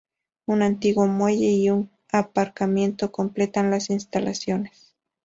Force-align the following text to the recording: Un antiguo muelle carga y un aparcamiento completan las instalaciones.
Un 0.47 0.63
antiguo 0.63 1.05
muelle 1.05 1.43
carga 1.45 1.51
y 1.57 1.69
un 1.69 1.91
aparcamiento 2.11 3.11
completan 3.11 3.69
las 3.69 3.91
instalaciones. 3.91 4.95